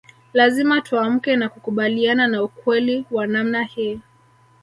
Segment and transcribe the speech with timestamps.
[0.33, 3.99] Lazima tuamke na kukubaliana na ukweli wa namna hii